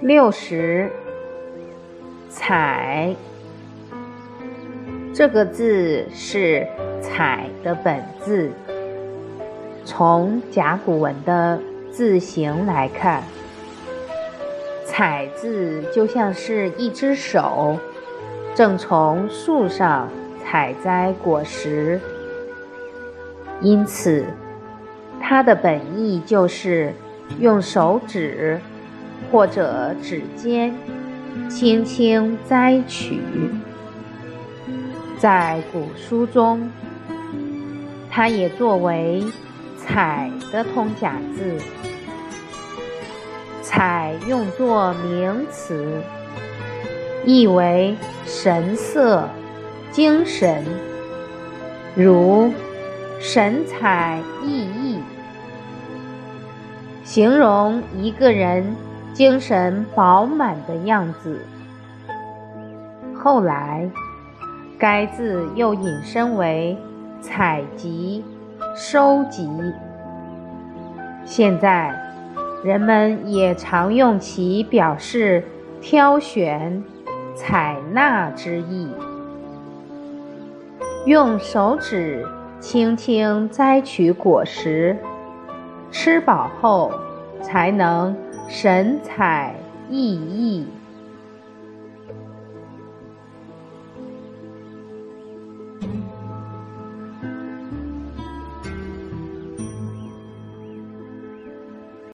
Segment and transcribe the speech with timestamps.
[0.00, 0.88] 六十，
[2.28, 3.16] 采。
[5.12, 6.64] 这个字是
[7.02, 8.52] “采”的本字。
[9.84, 13.24] 从甲骨文的字形来看
[14.86, 17.76] ，“采”字就像是一只手，
[18.54, 20.08] 正从树上
[20.44, 22.00] 采摘果实，
[23.60, 24.24] 因此
[25.20, 26.92] 它的本意就是
[27.40, 28.60] 用手指。
[29.30, 30.74] 或者指尖
[31.48, 33.20] 轻轻摘取，
[35.18, 36.70] 在古书中，
[38.10, 39.22] 它也作为
[39.76, 41.56] “采”的通假字
[43.62, 46.00] ，“采”用作名词，
[47.24, 49.28] 意为神色、
[49.92, 50.64] 精神，
[51.94, 52.52] 如
[53.20, 54.98] 神采奕奕，
[57.04, 58.74] 形容一个人。
[59.18, 61.40] 精神饱满的样子。
[63.12, 63.90] 后来，
[64.78, 66.78] 该字又引申为
[67.20, 68.24] 采集、
[68.76, 69.50] 收集。
[71.24, 71.92] 现在，
[72.62, 75.42] 人们也常用其表示
[75.80, 76.80] 挑选、
[77.34, 78.88] 采纳之意。
[81.06, 82.24] 用手指
[82.60, 84.96] 轻轻摘取果实，
[85.90, 86.92] 吃饱后
[87.42, 88.16] 才能。
[88.48, 89.54] 神采
[89.90, 90.64] 奕奕。